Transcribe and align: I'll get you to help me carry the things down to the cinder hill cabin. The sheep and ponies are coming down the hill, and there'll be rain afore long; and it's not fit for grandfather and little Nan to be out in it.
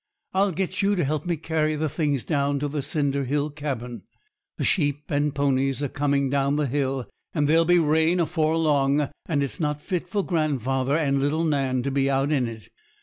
I'll 0.33 0.51
get 0.51 0.81
you 0.81 0.95
to 0.95 1.03
help 1.03 1.27
me 1.27 1.37
carry 1.37 1.75
the 1.75 1.87
things 1.87 2.23
down 2.23 2.57
to 2.57 2.67
the 2.67 2.81
cinder 2.81 3.23
hill 3.23 3.51
cabin. 3.51 4.01
The 4.57 4.63
sheep 4.63 5.11
and 5.11 5.35
ponies 5.35 5.83
are 5.83 5.89
coming 5.89 6.27
down 6.27 6.55
the 6.55 6.65
hill, 6.65 7.07
and 7.35 7.47
there'll 7.47 7.65
be 7.65 7.77
rain 7.77 8.19
afore 8.19 8.57
long; 8.57 9.09
and 9.27 9.43
it's 9.43 9.59
not 9.59 9.79
fit 9.79 10.07
for 10.07 10.25
grandfather 10.25 10.97
and 10.97 11.19
little 11.21 11.43
Nan 11.43 11.83
to 11.83 11.91
be 11.91 12.09
out 12.09 12.31
in 12.31 12.47
it. 12.47 12.69